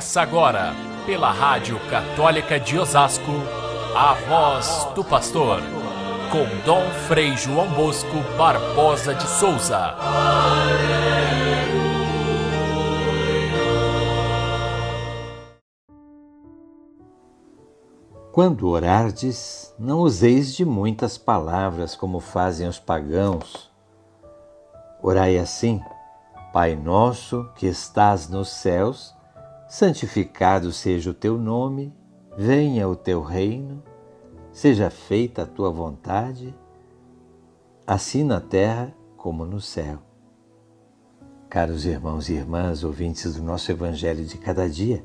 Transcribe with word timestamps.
Começa 0.00 0.22
agora, 0.22 0.72
pela 1.04 1.30
Rádio 1.30 1.78
Católica 1.90 2.58
de 2.58 2.78
Osasco, 2.78 3.32
a 3.94 4.14
voz 4.14 4.88
do 4.94 5.04
pastor, 5.04 5.60
com 6.32 6.46
Dom 6.64 6.88
Frei 7.06 7.36
João 7.36 7.68
Bosco 7.74 8.16
Barbosa 8.38 9.14
de 9.14 9.28
Souza. 9.28 9.94
Quando 18.32 18.68
orardes, 18.68 19.74
não 19.78 19.98
useis 19.98 20.54
de 20.54 20.64
muitas 20.64 21.18
palavras 21.18 21.94
como 21.94 22.20
fazem 22.20 22.66
os 22.66 22.78
pagãos. 22.78 23.70
Orai 25.02 25.36
assim: 25.36 25.78
Pai 26.54 26.74
nosso 26.74 27.46
que 27.54 27.66
estás 27.66 28.30
nos 28.30 28.48
céus, 28.48 29.14
santificado 29.70 30.72
seja 30.72 31.12
o 31.12 31.14
teu 31.14 31.38
nome, 31.38 31.94
venha 32.36 32.88
o 32.88 32.96
teu 32.96 33.22
reino, 33.22 33.80
seja 34.52 34.90
feita 34.90 35.42
a 35.42 35.46
tua 35.46 35.70
vontade, 35.70 36.52
assim 37.86 38.24
na 38.24 38.40
terra 38.40 38.92
como 39.16 39.46
no 39.46 39.60
céu. 39.60 40.00
Caros 41.48 41.86
irmãos 41.86 42.28
e 42.28 42.32
irmãs, 42.32 42.82
ouvintes 42.82 43.36
do 43.36 43.44
nosso 43.44 43.70
Evangelho 43.70 44.24
de 44.24 44.36
cada 44.38 44.68
dia, 44.68 45.04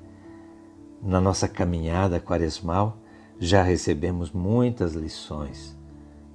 na 0.99 1.21
nossa 1.21 1.47
caminhada 1.47 2.19
quaresmal, 2.19 2.97
já 3.39 3.61
recebemos 3.61 4.31
muitas 4.31 4.93
lições 4.93 5.77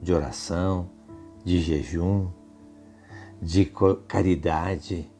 de 0.01 0.13
oração, 0.13 0.89
de 1.45 1.61
jejum, 1.61 2.29
de 3.43 3.65
caridade, 4.07 5.11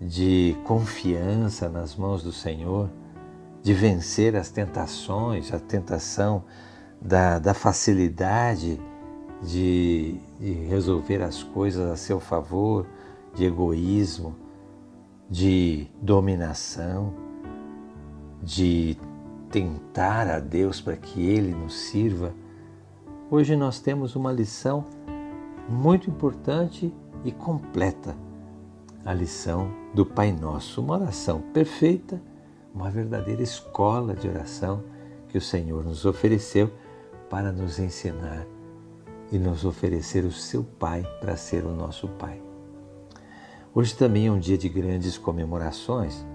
de 0.00 0.56
confiança 0.64 1.68
nas 1.68 1.96
mãos 1.96 2.22
do 2.22 2.32
Senhor, 2.32 2.90
de 3.62 3.72
vencer 3.72 4.36
as 4.36 4.50
tentações, 4.50 5.52
a 5.52 5.58
tentação 5.58 6.44
da, 7.00 7.38
da 7.38 7.54
facilidade 7.54 8.80
de, 9.42 10.18
de 10.38 10.52
resolver 10.52 11.22
as 11.22 11.42
coisas 11.42 11.90
a 11.90 11.96
seu 11.96 12.20
favor, 12.20 12.86
de 13.34 13.44
egoísmo, 13.44 14.34
de 15.30 15.86
dominação, 16.00 17.12
de 18.42 18.96
tentar 19.50 20.28
a 20.28 20.38
Deus 20.38 20.80
para 20.80 20.96
que 20.96 21.20
Ele 21.20 21.54
nos 21.54 21.74
sirva. 21.74 22.34
Hoje 23.30 23.56
nós 23.56 23.80
temos 23.80 24.14
uma 24.14 24.32
lição 24.32 24.84
muito 25.68 26.10
importante 26.10 26.92
e 27.24 27.32
completa 27.32 28.14
a 29.04 29.12
lição 29.12 29.83
do 29.94 30.04
Pai 30.04 30.32
Nosso, 30.32 30.80
uma 30.80 30.98
oração 30.98 31.40
perfeita, 31.40 32.20
uma 32.74 32.90
verdadeira 32.90 33.42
escola 33.42 34.12
de 34.12 34.28
oração 34.28 34.82
que 35.28 35.38
o 35.38 35.40
Senhor 35.40 35.84
nos 35.84 36.04
ofereceu 36.04 36.68
para 37.30 37.52
nos 37.52 37.78
ensinar 37.78 38.44
e 39.30 39.38
nos 39.38 39.64
oferecer 39.64 40.24
o 40.24 40.32
seu 40.32 40.64
Pai 40.64 41.06
para 41.20 41.36
ser 41.36 41.64
o 41.64 41.70
nosso 41.70 42.08
Pai. 42.08 42.42
Hoje 43.72 43.94
também 43.94 44.26
é 44.26 44.32
um 44.32 44.38
dia 44.38 44.58
de 44.58 44.68
grandes 44.68 45.16
comemorações. 45.16 46.26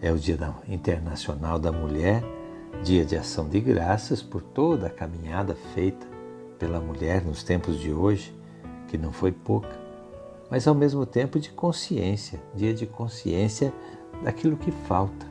É 0.00 0.12
o 0.12 0.18
Dia 0.18 0.36
Internacional 0.68 1.58
da 1.58 1.72
Mulher, 1.72 2.22
dia 2.82 3.04
de 3.04 3.16
ação 3.16 3.48
de 3.48 3.60
graças 3.60 4.20
por 4.20 4.42
toda 4.42 4.88
a 4.88 4.90
caminhada 4.90 5.56
feita 5.74 6.06
pela 6.58 6.80
mulher 6.80 7.24
nos 7.24 7.42
tempos 7.42 7.78
de 7.78 7.92
hoje 7.92 8.36
que 8.88 8.98
não 8.98 9.12
foi 9.12 9.30
pouca, 9.30 9.87
mas 10.50 10.66
ao 10.66 10.74
mesmo 10.74 11.04
tempo 11.04 11.38
de 11.38 11.50
consciência, 11.50 12.40
dia 12.54 12.72
de 12.72 12.86
consciência 12.86 13.72
daquilo 14.22 14.56
que 14.56 14.70
falta 14.70 15.26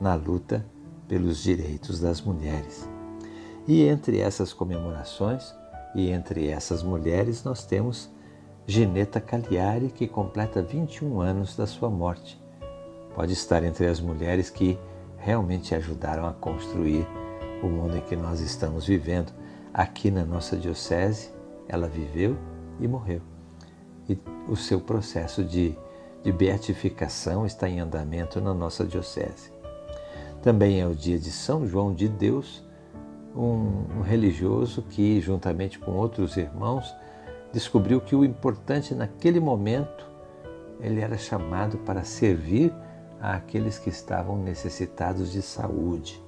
na 0.00 0.14
luta 0.14 0.64
pelos 1.08 1.42
direitos 1.42 2.00
das 2.00 2.20
mulheres. 2.20 2.88
E 3.66 3.82
entre 3.82 4.20
essas 4.20 4.52
comemorações 4.52 5.54
e 5.94 6.10
entre 6.10 6.48
essas 6.48 6.82
mulheres 6.82 7.44
nós 7.44 7.64
temos 7.64 8.10
Gineta 8.66 9.20
Cagliari, 9.20 9.90
que 9.90 10.08
completa 10.08 10.60
21 10.60 11.20
anos 11.20 11.56
da 11.56 11.66
sua 11.66 11.88
morte. 11.88 12.40
Pode 13.14 13.32
estar 13.32 13.62
entre 13.62 13.86
as 13.86 14.00
mulheres 14.00 14.50
que 14.50 14.78
realmente 15.16 15.74
ajudaram 15.74 16.26
a 16.26 16.32
construir 16.32 17.06
o 17.62 17.66
mundo 17.68 17.96
em 17.96 18.00
que 18.00 18.16
nós 18.16 18.40
estamos 18.40 18.86
vivendo. 18.86 19.32
Aqui 19.72 20.10
na 20.10 20.24
nossa 20.24 20.56
diocese, 20.56 21.30
ela 21.68 21.88
viveu 21.88 22.36
e 22.80 22.88
morreu. 22.88 23.35
E 24.08 24.18
o 24.48 24.56
seu 24.56 24.80
processo 24.80 25.42
de, 25.42 25.76
de 26.22 26.32
beatificação 26.32 27.44
está 27.44 27.68
em 27.68 27.80
andamento 27.80 28.40
na 28.40 28.54
nossa 28.54 28.84
Diocese. 28.84 29.52
Também 30.42 30.80
é 30.80 30.86
o 30.86 30.94
dia 30.94 31.18
de 31.18 31.30
São 31.30 31.66
João 31.66 31.92
de 31.92 32.08
Deus, 32.08 32.64
um, 33.34 33.98
um 33.98 34.00
religioso 34.02 34.82
que, 34.82 35.20
juntamente 35.20 35.78
com 35.78 35.92
outros 35.92 36.36
irmãos, 36.36 36.94
descobriu 37.52 38.00
que 38.00 38.14
o 38.14 38.24
importante 38.24 38.94
naquele 38.94 39.40
momento 39.40 40.06
ele 40.80 41.00
era 41.00 41.16
chamado 41.16 41.78
para 41.78 42.04
servir 42.04 42.72
àqueles 43.20 43.78
que 43.78 43.88
estavam 43.88 44.38
necessitados 44.42 45.32
de 45.32 45.42
saúde. 45.42 46.22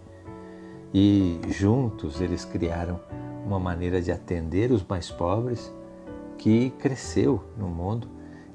E 0.92 1.38
juntos 1.48 2.20
eles 2.20 2.44
criaram 2.44 3.00
uma 3.44 3.58
maneira 3.58 4.00
de 4.00 4.10
atender 4.10 4.72
os 4.72 4.82
mais 4.84 5.10
pobres 5.10 5.72
que 6.38 6.70
cresceu 6.70 7.44
no 7.56 7.68
mundo 7.68 8.08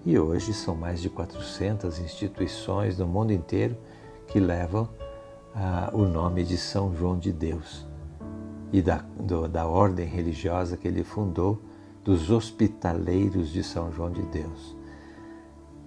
e 0.06 0.18
hoje 0.18 0.54
são 0.54 0.76
mais 0.76 1.02
de 1.02 1.10
400 1.10 2.00
instituições 2.00 2.98
no 2.98 3.06
mundo 3.06 3.32
inteiro 3.32 3.78
que 4.28 4.40
levam 4.40 4.90
ah, 5.54 5.92
o 5.94 6.04
nome 6.06 6.44
de 6.44 6.58
São 6.58 6.96
João 6.96 7.18
de 7.20 7.32
Deus 7.32 7.86
e 8.72 8.82
da, 8.82 9.06
do, 9.20 9.48
da 9.48 9.68
ordem 9.68 10.08
religiosa 10.08 10.76
que 10.76 10.88
ele 10.88 11.04
fundou, 11.04 11.62
dos 12.04 12.32
Hospitaleiros 12.32 13.50
de 13.50 13.64
São 13.64 13.92
João 13.92 14.12
de 14.12 14.24
Deus. 14.24 14.76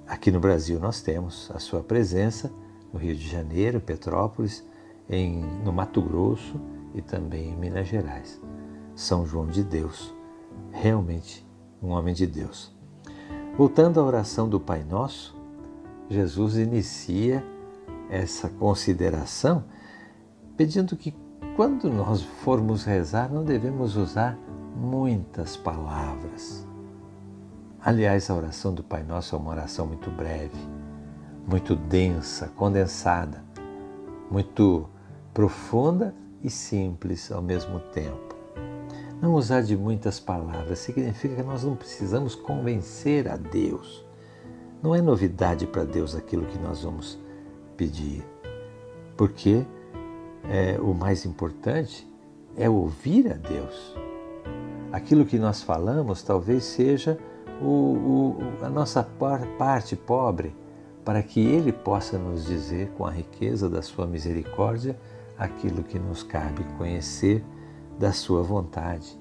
Aqui 0.06 0.30
no 0.30 0.38
Brasil 0.38 0.78
nós 0.78 1.02
temos 1.02 1.50
a 1.52 1.58
sua 1.58 1.82
presença 1.82 2.50
no 2.92 2.98
Rio 2.98 3.14
de 3.14 3.28
Janeiro, 3.28 3.80
Petrópolis, 3.80 4.64
em, 5.10 5.40
no 5.64 5.72
Mato 5.72 6.00
Grosso 6.00 6.60
e 6.94 7.02
também 7.02 7.50
em 7.50 7.56
Minas 7.56 7.88
Gerais. 7.88 8.40
São 8.94 9.26
João 9.26 9.46
de 9.46 9.62
Deus, 9.62 10.14
realmente 10.72 11.45
um 11.82 11.90
homem 11.90 12.14
de 12.14 12.26
Deus. 12.26 12.74
Voltando 13.56 14.00
à 14.00 14.04
oração 14.04 14.48
do 14.48 14.60
Pai 14.60 14.84
Nosso, 14.84 15.36
Jesus 16.08 16.56
inicia 16.56 17.44
essa 18.08 18.48
consideração 18.48 19.64
pedindo 20.56 20.96
que 20.96 21.14
quando 21.56 21.90
nós 21.90 22.22
formos 22.22 22.84
rezar 22.84 23.32
não 23.32 23.44
devemos 23.44 23.96
usar 23.96 24.38
muitas 24.76 25.56
palavras. 25.56 26.66
Aliás, 27.82 28.28
a 28.30 28.34
oração 28.34 28.74
do 28.74 28.82
Pai 28.82 29.02
Nosso 29.02 29.34
é 29.34 29.38
uma 29.38 29.50
oração 29.50 29.86
muito 29.86 30.10
breve, 30.10 30.58
muito 31.46 31.74
densa, 31.74 32.48
condensada, 32.48 33.42
muito 34.30 34.88
profunda 35.32 36.14
e 36.42 36.50
simples 36.50 37.32
ao 37.32 37.40
mesmo 37.40 37.80
tempo. 37.80 38.35
Não 39.20 39.34
usar 39.34 39.62
de 39.62 39.76
muitas 39.76 40.20
palavras 40.20 40.78
significa 40.78 41.36
que 41.36 41.42
nós 41.42 41.64
não 41.64 41.74
precisamos 41.74 42.34
convencer 42.34 43.28
a 43.28 43.36
Deus. 43.36 44.04
Não 44.82 44.94
é 44.94 45.00
novidade 45.00 45.66
para 45.66 45.84
Deus 45.84 46.14
aquilo 46.14 46.44
que 46.46 46.58
nós 46.58 46.82
vamos 46.82 47.18
pedir, 47.76 48.22
porque 49.16 49.64
é, 50.48 50.78
o 50.80 50.92
mais 50.92 51.24
importante 51.24 52.06
é 52.56 52.68
ouvir 52.68 53.32
a 53.32 53.34
Deus. 53.34 53.96
Aquilo 54.92 55.24
que 55.24 55.38
nós 55.38 55.62
falamos 55.62 56.22
talvez 56.22 56.64
seja 56.64 57.18
o, 57.60 57.66
o, 57.66 58.36
a 58.62 58.68
nossa 58.68 59.02
parte 59.58 59.96
pobre, 59.96 60.54
para 61.04 61.22
que 61.22 61.40
Ele 61.40 61.72
possa 61.72 62.18
nos 62.18 62.44
dizer, 62.44 62.90
com 62.98 63.06
a 63.06 63.10
riqueza 63.10 63.68
da 63.68 63.80
Sua 63.80 64.06
misericórdia, 64.06 64.96
aquilo 65.38 65.82
que 65.82 65.98
nos 65.98 66.22
cabe 66.22 66.64
conhecer 66.76 67.42
da 67.98 68.12
Sua 68.12 68.42
vontade. 68.42 69.18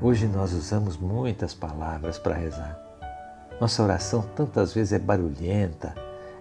Hoje 0.00 0.26
nós 0.26 0.52
usamos 0.52 0.96
muitas 0.96 1.54
palavras 1.54 2.18
para 2.18 2.34
rezar. 2.34 2.78
Nossa 3.60 3.82
oração 3.82 4.22
tantas 4.34 4.74
vezes 4.74 4.92
é 4.92 4.98
barulhenta, 4.98 5.94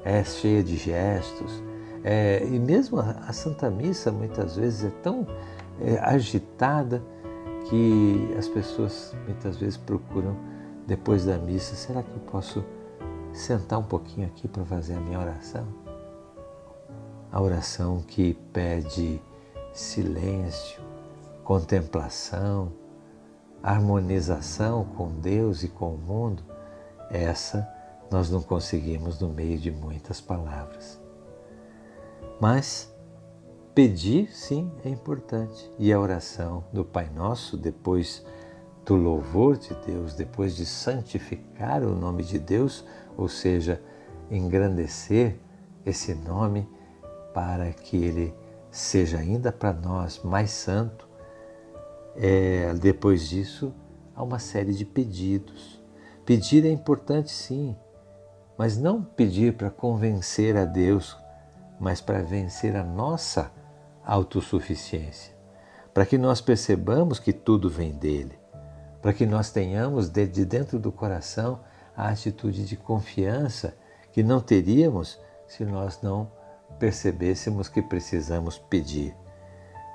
é 0.03 0.23
cheia 0.23 0.63
de 0.63 0.75
gestos, 0.75 1.63
é, 2.03 2.45
e 2.45 2.59
mesmo 2.59 2.99
a, 2.99 3.31
Santa 3.31 3.69
Missa 3.69 4.11
muitas 4.11 4.57
vezes 4.57 4.83
é 4.83 4.91
tão 5.01 5.25
é, 5.79 5.97
agitada 5.99 7.01
que 7.69 8.35
as 8.37 8.47
pessoas 8.47 9.15
muitas 9.25 9.57
vezes 9.57 9.77
procuram 9.77 10.35
depois 10.85 11.23
da 11.23 11.37
missa, 11.37 11.75
será 11.75 12.03
que 12.03 12.11
eu 12.11 12.19
posso 12.29 12.63
sentar 13.31 13.79
um 13.79 13.83
pouquinho 13.83 14.27
aqui 14.27 14.49
para 14.49 14.65
fazer 14.65 14.95
a 14.95 14.99
minha 14.99 15.17
oração? 15.17 15.65
A 17.31 17.41
oração 17.41 18.03
que 18.05 18.33
pede 18.51 19.21
silêncio, 19.71 20.81
contemplação, 21.43 22.71
harmonização 23.61 24.83
com 24.83 25.09
Deus 25.19 25.63
e 25.63 25.67
com 25.67 25.93
o 25.93 25.97
mundo, 25.97 26.43
essa 27.09 27.67
nós 28.11 28.29
não 28.29 28.41
conseguimos 28.41 29.19
no 29.19 29.29
meio 29.29 29.57
de 29.57 29.71
muitas 29.71 30.21
palavras. 30.21 31.01
Mas 32.39 32.93
pedir, 33.73 34.31
sim, 34.31 34.71
é 34.85 34.89
importante. 34.89 35.71
E 35.79 35.91
a 35.91 35.99
oração 35.99 36.63
do 36.71 36.85
Pai 36.85 37.09
Nosso, 37.09 37.57
depois 37.57 38.25
do 38.85 38.95
louvor 38.95 39.57
de 39.57 39.73
Deus, 39.85 40.13
depois 40.13 40.55
de 40.55 40.65
santificar 40.65 41.83
o 41.83 41.95
nome 41.95 42.23
de 42.23 42.37
Deus, 42.37 42.85
ou 43.17 43.27
seja, 43.27 43.81
engrandecer 44.29 45.39
esse 45.85 46.13
nome 46.13 46.67
para 47.33 47.71
que 47.71 47.97
ele 47.97 48.33
seja 48.69 49.17
ainda 49.17 49.51
para 49.51 49.73
nós 49.73 50.21
mais 50.23 50.51
santo, 50.51 51.07
é, 52.15 52.73
depois 52.75 53.27
disso 53.27 53.73
há 54.15 54.23
uma 54.23 54.39
série 54.39 54.73
de 54.73 54.85
pedidos. 54.85 55.81
Pedir 56.25 56.65
é 56.65 56.69
importante 56.69 57.31
sim, 57.31 57.75
mas 58.57 58.77
não 58.77 59.03
pedir 59.03 59.53
para 59.53 59.69
convencer 59.69 60.55
a 60.55 60.65
Deus, 60.65 61.17
mas 61.79 61.99
para 61.99 62.21
vencer 62.21 62.75
a 62.75 62.83
nossa 62.83 63.51
autossuficiência, 64.05 65.33
para 65.93 66.05
que 66.05 66.17
nós 66.17 66.39
percebamos 66.39 67.19
que 67.19 67.33
tudo 67.33 67.69
vem 67.69 67.91
dele, 67.91 68.37
para 69.01 69.13
que 69.13 69.25
nós 69.25 69.51
tenhamos 69.51 70.09
de 70.09 70.45
dentro 70.45 70.79
do 70.79 70.91
coração 70.91 71.59
a 71.95 72.09
atitude 72.09 72.65
de 72.65 72.77
confiança 72.77 73.75
que 74.11 74.23
não 74.23 74.39
teríamos 74.39 75.19
se 75.47 75.65
nós 75.65 76.01
não 76.01 76.31
percebêssemos 76.79 77.67
que 77.67 77.81
precisamos 77.81 78.57
pedir. 78.57 79.15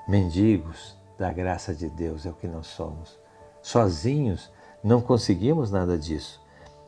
Mendigos 0.07 0.98
da 1.19 1.33
graça 1.33 1.75
de 1.75 1.89
Deus 1.89 2.25
é 2.25 2.29
o 2.29 2.33
que 2.33 2.47
nós 2.47 2.65
somos. 2.67 3.19
Sozinhos 3.61 4.49
não 4.81 5.01
conseguimos 5.01 5.69
nada 5.69 5.97
disso. 5.97 6.41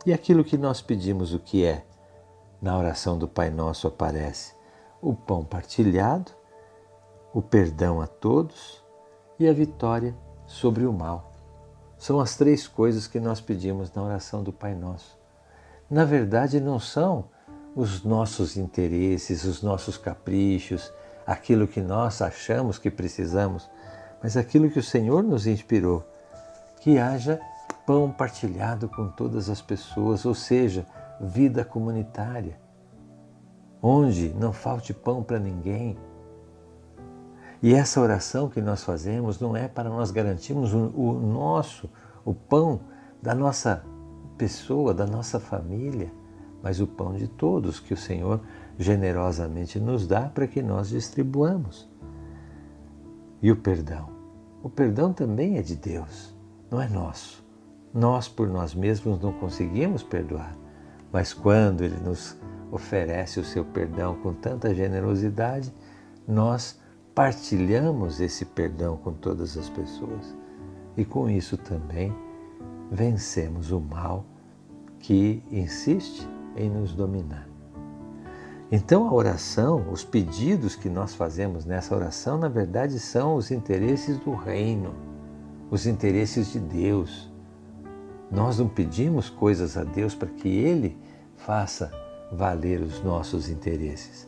E 0.05 0.13
aquilo 0.13 0.43
que 0.43 0.57
nós 0.57 0.81
pedimos, 0.81 1.33
o 1.33 1.39
que 1.39 1.65
é? 1.65 1.83
Na 2.61 2.77
oração 2.77 3.17
do 3.17 3.27
Pai 3.27 3.49
Nosso 3.49 3.87
aparece 3.87 4.53
o 5.01 5.13
pão 5.13 5.43
partilhado, 5.43 6.31
o 7.33 7.41
perdão 7.41 7.99
a 8.01 8.07
todos 8.07 8.81
e 9.37 9.47
a 9.47 9.53
vitória 9.53 10.15
sobre 10.47 10.85
o 10.85 10.93
mal. 10.93 11.31
São 11.97 12.19
as 12.19 12.35
três 12.35 12.67
coisas 12.67 13.07
que 13.07 13.19
nós 13.19 13.41
pedimos 13.41 13.91
na 13.93 14.01
oração 14.01 14.41
do 14.41 14.53
Pai 14.53 14.73
Nosso. 14.73 15.19
Na 15.89 16.05
verdade, 16.05 16.61
não 16.61 16.79
são 16.79 17.25
os 17.75 18.03
nossos 18.03 18.55
interesses, 18.55 19.43
os 19.43 19.61
nossos 19.61 19.97
caprichos, 19.97 20.91
aquilo 21.27 21.67
que 21.67 21.81
nós 21.81 22.21
achamos 22.21 22.77
que 22.77 22.89
precisamos, 22.89 23.69
mas 24.21 24.37
aquilo 24.37 24.69
que 24.69 24.79
o 24.79 24.83
Senhor 24.83 25.23
nos 25.23 25.47
inspirou, 25.47 26.03
que 26.81 26.97
haja 26.97 27.39
pão 27.85 28.11
partilhado 28.11 28.87
com 28.87 29.07
todas 29.07 29.49
as 29.49 29.61
pessoas, 29.61 30.25
ou 30.25 30.35
seja, 30.35 30.85
vida 31.19 31.65
comunitária, 31.65 32.59
onde 33.81 34.29
não 34.29 34.53
falte 34.53 34.93
pão 34.93 35.23
para 35.23 35.39
ninguém. 35.39 35.97
E 37.61 37.73
essa 37.73 38.01
oração 38.01 38.49
que 38.49 38.61
nós 38.61 38.83
fazemos 38.83 39.39
não 39.39 39.55
é 39.55 39.67
para 39.67 39.89
nós 39.89 40.09
garantirmos 40.09 40.73
o, 40.73 41.13
nosso, 41.13 41.89
o 42.25 42.33
pão 42.33 42.81
da 43.21 43.35
nossa 43.35 43.83
pessoa, 44.37 44.93
da 44.93 45.05
nossa 45.05 45.39
família, 45.39 46.11
mas 46.63 46.79
o 46.79 46.87
pão 46.87 47.13
de 47.13 47.27
todos 47.27 47.79
que 47.79 47.93
o 47.93 47.97
Senhor 47.97 48.39
generosamente 48.77 49.79
nos 49.79 50.07
dá 50.07 50.21
para 50.21 50.47
que 50.47 50.61
nós 50.61 50.89
distribuamos. 50.89 51.90
E 53.41 53.51
o 53.51 53.55
perdão? 53.55 54.09
O 54.61 54.69
perdão 54.69 55.11
também 55.11 55.57
é 55.57 55.61
de 55.61 55.75
Deus, 55.75 56.35
não 56.69 56.79
é 56.79 56.87
nosso. 56.87 57.43
Nós, 57.93 58.27
por 58.27 58.47
nós 58.47 58.75
mesmos, 58.75 59.19
não 59.19 59.33
conseguimos 59.33 60.03
perdoar, 60.03 60.55
mas 61.11 61.33
quando 61.33 61.83
Ele 61.83 61.97
nos 61.97 62.37
oferece 62.71 63.39
o 63.39 63.43
seu 63.43 63.65
perdão 63.65 64.15
com 64.15 64.33
tanta 64.33 64.73
generosidade, 64.73 65.73
nós 66.27 66.79
partilhamos 67.15 68.21
esse 68.21 68.45
perdão 68.45 68.95
com 68.97 69.11
todas 69.11 69.57
as 69.57 69.69
pessoas. 69.69 70.35
E 70.95 71.03
com 71.03 71.29
isso 71.29 71.57
também 71.57 72.15
vencemos 72.91 73.71
o 73.71 73.79
mal 73.79 74.25
que 74.99 75.43
insiste 75.49 76.27
em 76.55 76.69
nos 76.69 76.93
dominar. 76.93 77.50
Então 78.71 79.05
a 79.05 79.13
oração, 79.13 79.85
os 79.91 80.01
pedidos 80.01 80.77
que 80.77 80.87
nós 80.87 81.13
fazemos 81.13 81.65
nessa 81.65 81.93
oração, 81.93 82.37
na 82.37 82.47
verdade 82.47 82.99
são 82.99 83.35
os 83.35 83.51
interesses 83.51 84.17
do 84.17 84.33
reino, 84.33 84.95
os 85.69 85.85
interesses 85.85 86.53
de 86.53 86.59
Deus. 86.59 87.29
Nós 88.31 88.59
não 88.59 88.69
pedimos 88.69 89.29
coisas 89.29 89.75
a 89.75 89.83
Deus 89.83 90.15
para 90.15 90.29
que 90.29 90.47
Ele 90.47 90.97
faça 91.35 91.91
valer 92.31 92.79
os 92.79 93.03
nossos 93.03 93.49
interesses, 93.49 94.25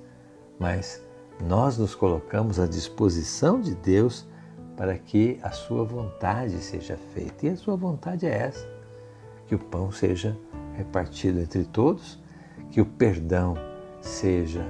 mas 0.59 1.01
nós 1.41 1.77
nos 1.77 1.95
colocamos 1.95 2.59
à 2.59 2.67
disposição 2.67 3.61
de 3.61 3.73
Deus 3.73 4.27
para 4.75 4.97
que 4.97 5.39
a 5.41 5.51
Sua 5.51 5.85
vontade 5.85 6.57
seja 6.57 6.97
feita. 7.13 7.45
E 7.45 7.49
a 7.49 7.55
Sua 7.55 7.77
vontade 7.77 8.25
é 8.25 8.39
essa: 8.39 8.67
que 9.47 9.55
o 9.55 9.59
pão 9.59 9.89
seja 9.89 10.37
repartido 10.75 11.39
entre 11.39 11.63
todos, 11.63 12.21
que 12.69 12.81
o 12.81 12.85
perdão 12.85 13.55
seja 14.03 14.65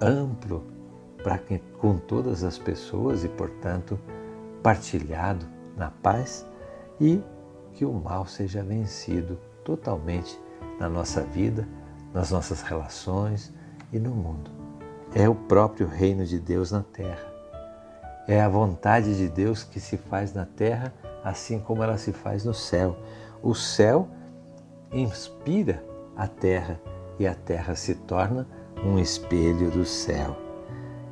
amplo 0.00 0.62
para 1.24 1.40
com 1.78 1.98
todas 1.98 2.44
as 2.44 2.58
pessoas 2.58 3.24
e, 3.24 3.28
portanto, 3.28 3.98
partilhado 4.62 5.46
na 5.76 5.90
paz 5.90 6.46
e 7.00 7.20
que 7.72 7.84
o 7.84 7.92
mal 7.92 8.26
seja 8.26 8.62
vencido 8.62 9.38
totalmente 9.64 10.38
na 10.78 10.88
nossa 10.88 11.22
vida, 11.22 11.66
nas 12.12 12.30
nossas 12.30 12.60
relações 12.62 13.52
e 13.92 13.98
no 13.98 14.10
mundo. 14.10 14.50
É 15.14 15.28
o 15.28 15.34
próprio 15.34 15.88
reino 15.88 16.24
de 16.24 16.38
Deus 16.38 16.70
na 16.70 16.82
terra. 16.82 17.26
É 18.28 18.40
a 18.40 18.48
vontade 18.48 19.16
de 19.16 19.28
Deus 19.28 19.64
que 19.64 19.80
se 19.80 19.96
faz 19.96 20.34
na 20.34 20.44
terra, 20.44 20.92
assim 21.24 21.58
como 21.58 21.82
ela 21.82 21.96
se 21.96 22.12
faz 22.12 22.44
no 22.44 22.52
céu. 22.52 22.96
O 23.42 23.54
céu 23.54 24.08
inspira 24.92 25.82
a 26.14 26.26
terra 26.26 26.78
e 27.18 27.26
a 27.26 27.34
terra 27.34 27.74
se 27.74 27.94
torna 27.94 28.46
um 28.84 28.98
espelho 28.98 29.70
do 29.70 29.84
céu. 29.84 30.36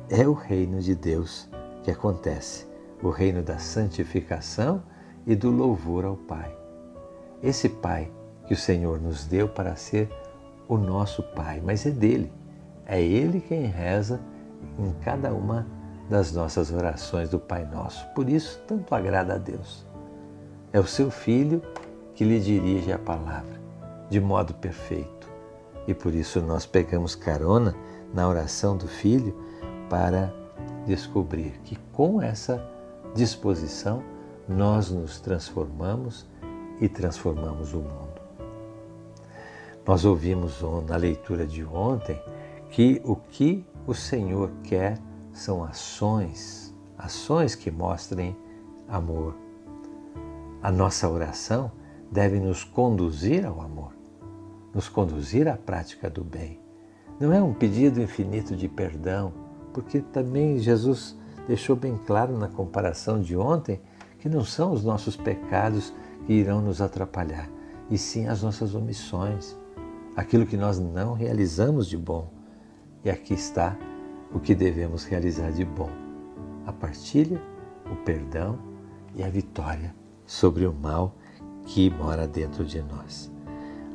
É 0.09 0.27
o 0.27 0.33
reino 0.33 0.79
de 0.79 0.95
Deus 0.95 1.49
que 1.83 1.91
acontece, 1.91 2.65
o 3.01 3.09
reino 3.09 3.41
da 3.41 3.57
santificação 3.57 4.81
e 5.25 5.35
do 5.35 5.51
louvor 5.51 6.05
ao 6.05 6.15
Pai. 6.15 6.55
Esse 7.43 7.67
Pai 7.69 8.11
que 8.47 8.53
o 8.53 8.57
Senhor 8.57 9.01
nos 9.01 9.25
deu 9.25 9.47
para 9.47 9.75
ser 9.75 10.09
o 10.67 10.77
nosso 10.77 11.21
Pai, 11.21 11.61
mas 11.63 11.85
é 11.85 11.91
dele. 11.91 12.31
É 12.85 13.01
Ele 13.01 13.41
quem 13.41 13.65
reza 13.65 14.21
em 14.79 14.91
cada 15.03 15.33
uma 15.33 15.67
das 16.09 16.31
nossas 16.31 16.71
orações 16.71 17.29
do 17.29 17.39
Pai 17.39 17.65
Nosso. 17.65 18.07
Por 18.15 18.29
isso, 18.29 18.61
tanto 18.65 18.95
agrada 18.95 19.35
a 19.35 19.37
Deus. 19.37 19.85
É 20.71 20.79
o 20.79 20.87
seu 20.87 21.11
Filho 21.11 21.61
que 22.15 22.23
lhe 22.23 22.39
dirige 22.39 22.91
a 22.91 22.97
palavra 22.97 23.57
de 24.09 24.19
modo 24.21 24.53
perfeito. 24.53 25.16
E 25.87 25.93
por 25.93 26.13
isso 26.13 26.41
nós 26.41 26.65
pegamos 26.65 27.15
carona 27.15 27.73
na 28.13 28.27
oração 28.27 28.75
do 28.75 28.87
Filho 28.87 29.33
para 29.89 30.33
descobrir 30.85 31.59
que 31.63 31.77
com 31.93 32.21
essa 32.21 32.61
disposição 33.15 34.03
nós 34.47 34.91
nos 34.91 35.19
transformamos 35.21 36.27
e 36.81 36.89
transformamos 36.89 37.73
o 37.73 37.77
mundo. 37.77 38.21
Nós 39.85 40.03
ouvimos 40.03 40.61
na 40.85 40.97
leitura 40.97 41.47
de 41.47 41.63
ontem 41.63 42.21
que 42.69 43.01
o 43.05 43.15
que 43.15 43.65
o 43.85 43.93
Senhor 43.93 44.51
quer 44.63 44.99
são 45.31 45.63
ações, 45.63 46.75
ações 46.97 47.55
que 47.55 47.71
mostrem 47.71 48.35
amor. 48.89 49.33
A 50.61 50.69
nossa 50.69 51.09
oração 51.09 51.71
deve 52.11 52.39
nos 52.39 52.65
conduzir 52.65 53.45
ao 53.45 53.61
amor 53.61 53.96
nos 54.77 54.87
conduzir 54.87 55.47
à 55.47 55.57
prática 55.57 56.07
do 56.07 56.23
bem. 56.23 56.59
Não 57.19 57.33
é 57.33 57.41
um 57.41 57.51
pedido 57.51 57.99
infinito 57.99 58.55
de 58.55 58.67
perdão, 58.67 59.33
porque 59.73 60.01
também 60.01 60.59
Jesus 60.59 61.17
deixou 61.47 61.75
bem 61.75 61.99
claro 62.05 62.37
na 62.37 62.47
comparação 62.47 63.19
de 63.19 63.35
ontem 63.35 63.81
que 64.19 64.29
não 64.29 64.43
são 64.43 64.71
os 64.71 64.83
nossos 64.83 65.17
pecados 65.17 65.91
que 66.27 66.33
irão 66.33 66.61
nos 66.61 66.79
atrapalhar, 66.79 67.49
e 67.89 67.97
sim 67.97 68.27
as 68.27 68.43
nossas 68.43 68.75
omissões, 68.75 69.57
aquilo 70.15 70.45
que 70.45 70.55
nós 70.55 70.77
não 70.77 71.13
realizamos 71.13 71.87
de 71.87 71.97
bom. 71.97 72.31
E 73.03 73.09
aqui 73.09 73.33
está 73.33 73.75
o 74.31 74.39
que 74.39 74.53
devemos 74.53 75.05
realizar 75.05 75.51
de 75.51 75.65
bom: 75.65 75.89
a 76.67 76.71
partilha, 76.71 77.41
o 77.91 77.95
perdão 77.95 78.59
e 79.15 79.23
a 79.23 79.27
vitória 79.27 79.95
sobre 80.23 80.67
o 80.67 80.73
mal 80.73 81.15
que 81.65 81.89
mora 81.89 82.27
dentro 82.27 82.63
de 82.63 82.79
nós. 82.83 83.35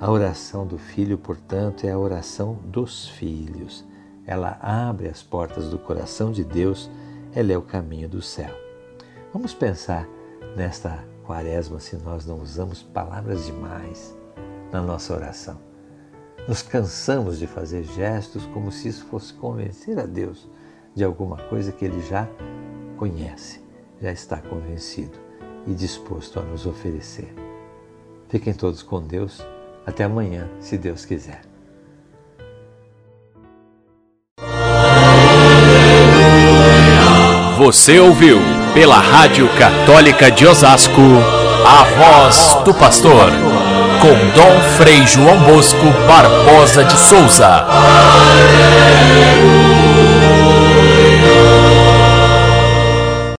A 0.02 0.10
oração 0.10 0.66
do 0.66 0.78
filho, 0.78 1.16
portanto, 1.16 1.86
é 1.86 1.92
a 1.92 1.98
oração 1.98 2.58
dos 2.64 3.08
filhos. 3.10 3.84
Ela 4.26 4.58
abre 4.60 5.06
as 5.06 5.22
portas 5.22 5.68
do 5.68 5.78
coração 5.78 6.32
de 6.32 6.42
Deus, 6.42 6.90
ela 7.32 7.52
é 7.52 7.56
o 7.56 7.62
caminho 7.62 8.08
do 8.08 8.20
céu. 8.20 8.52
Vamos 9.32 9.54
pensar 9.54 10.08
nesta 10.56 11.04
quaresma 11.24 11.78
se 11.78 11.94
nós 11.98 12.26
não 12.26 12.40
usamos 12.40 12.82
palavras 12.82 13.46
demais 13.46 14.12
na 14.72 14.82
nossa 14.82 15.14
oração. 15.14 15.56
Nos 16.48 16.62
cansamos 16.62 17.38
de 17.38 17.46
fazer 17.46 17.84
gestos 17.84 18.44
como 18.46 18.72
se 18.72 18.88
isso 18.88 19.04
fosse 19.04 19.32
convencer 19.32 20.00
a 20.00 20.04
Deus. 20.04 20.50
de 20.96 21.04
alguma 21.04 21.36
coisa 21.44 21.70
que 21.70 21.84
ele 21.84 22.02
já 22.02 22.28
conhece, 22.96 23.62
já 24.00 24.10
está 24.10 24.38
convencido 24.38 25.16
e 25.64 25.72
disposto 25.72 26.40
a 26.40 26.42
nos 26.42 26.66
oferecer. 26.66 27.32
Fiquem 28.28 28.52
todos 28.52 28.82
com 28.82 29.00
Deus. 29.00 29.40
Até 29.86 30.04
amanhã, 30.04 30.48
se 30.60 30.78
Deus 30.78 31.04
quiser. 31.04 31.42
Você 37.58 37.98
ouviu 37.98 38.40
pela 38.74 38.98
Rádio 38.98 39.48
Católica 39.56 40.30
de 40.30 40.46
Osasco 40.46 41.00
a 41.64 41.84
voz 41.84 42.58
do 42.64 42.74
pastor 42.74 43.30
com 44.00 44.14
Dom 44.34 44.60
Frei 44.76 45.06
João 45.06 45.38
Bosco 45.44 45.86
Barbosa 46.08 46.82
de 46.84 46.96
Souza. 46.98 47.64